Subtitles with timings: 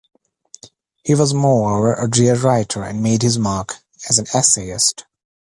[1.03, 3.75] He was moreover a dear writer and made his mark
[4.09, 5.05] as an essayist.